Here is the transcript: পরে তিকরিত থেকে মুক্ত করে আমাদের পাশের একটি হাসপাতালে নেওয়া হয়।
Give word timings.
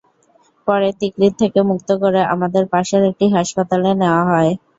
পরে 0.67 0.89
তিকরিত 1.01 1.33
থেকে 1.41 1.59
মুক্ত 1.69 1.89
করে 2.01 2.19
আমাদের 2.33 2.63
পাশের 2.73 3.01
একটি 3.09 3.25
হাসপাতালে 3.35 3.89
নেওয়া 4.01 4.23
হয়। 4.31 4.51